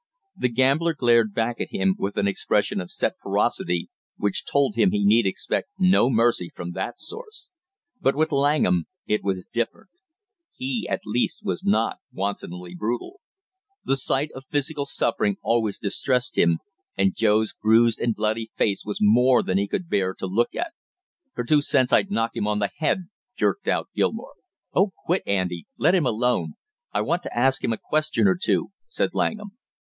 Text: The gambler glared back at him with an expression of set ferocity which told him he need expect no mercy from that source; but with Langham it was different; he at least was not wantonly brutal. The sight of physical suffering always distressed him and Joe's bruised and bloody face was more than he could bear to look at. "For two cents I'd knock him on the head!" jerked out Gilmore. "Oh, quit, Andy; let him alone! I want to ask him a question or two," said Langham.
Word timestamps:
The 0.35 0.49
gambler 0.49 0.95
glared 0.95 1.35
back 1.35 1.61
at 1.61 1.69
him 1.69 1.93
with 1.99 2.17
an 2.17 2.27
expression 2.27 2.81
of 2.81 2.89
set 2.89 3.13
ferocity 3.21 3.91
which 4.17 4.43
told 4.51 4.73
him 4.73 4.89
he 4.89 5.05
need 5.05 5.27
expect 5.27 5.69
no 5.77 6.09
mercy 6.09 6.49
from 6.55 6.71
that 6.71 6.99
source; 6.99 7.49
but 8.01 8.15
with 8.15 8.31
Langham 8.31 8.87
it 9.05 9.23
was 9.23 9.45
different; 9.45 9.91
he 10.55 10.87
at 10.89 11.01
least 11.05 11.41
was 11.43 11.63
not 11.63 11.97
wantonly 12.11 12.73
brutal. 12.73 13.21
The 13.85 13.95
sight 13.95 14.31
of 14.31 14.45
physical 14.49 14.87
suffering 14.87 15.37
always 15.43 15.77
distressed 15.77 16.35
him 16.35 16.57
and 16.97 17.15
Joe's 17.15 17.53
bruised 17.61 17.99
and 17.99 18.15
bloody 18.15 18.49
face 18.57 18.83
was 18.83 18.97
more 18.99 19.43
than 19.43 19.59
he 19.59 19.67
could 19.67 19.87
bear 19.87 20.15
to 20.15 20.25
look 20.25 20.55
at. 20.55 20.73
"For 21.35 21.43
two 21.43 21.61
cents 21.61 21.93
I'd 21.93 22.09
knock 22.09 22.35
him 22.35 22.47
on 22.47 22.57
the 22.57 22.71
head!" 22.77 23.07
jerked 23.37 23.67
out 23.67 23.89
Gilmore. 23.93 24.33
"Oh, 24.73 24.93
quit, 25.05 25.21
Andy; 25.27 25.67
let 25.77 25.93
him 25.93 26.07
alone! 26.07 26.53
I 26.91 27.01
want 27.01 27.21
to 27.23 27.37
ask 27.37 27.63
him 27.63 27.73
a 27.73 27.77
question 27.77 28.27
or 28.27 28.35
two," 28.41 28.69
said 28.89 29.11
Langham. 29.13 29.51